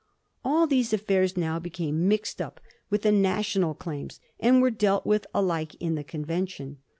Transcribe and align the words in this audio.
All 0.43 0.65
these 0.65 0.93
af 0.93 1.01
fairs 1.03 1.37
now 1.37 1.59
became 1.59 2.07
mixed 2.07 2.41
up 2.41 2.59
with 2.89 3.03
the 3.03 3.11
national 3.11 3.75
claims, 3.75 4.19
and 4.39 4.59
were 4.59 4.71
dealt 4.71 5.05
with 5.05 5.27
alike 5.31 5.75
in 5.79 5.93
the 5.93 6.03
convention. 6.03 6.77